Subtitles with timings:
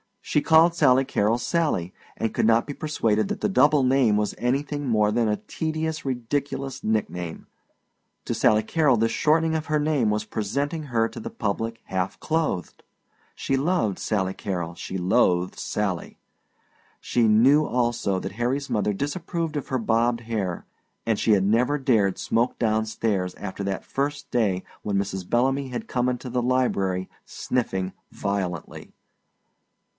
[0.23, 4.33] She called Sally Carrol "Sally," and could not be persuaded that the double name was
[4.37, 7.45] anything more than a tedious ridiculous nickname.
[8.25, 12.19] To Sally Carrol this shortening of her name was presenting her to the public half
[12.19, 12.81] clothed.
[13.35, 16.17] She loved "Sally Carrol"; she loathed "Sally."
[16.99, 20.65] She knew also that Harry's mother disapproved of her bobbed hair;
[21.05, 25.29] and she had never dared smoke down stairs after that first day when Mrs.
[25.29, 28.93] Bellamy had come into the library sniffing violently.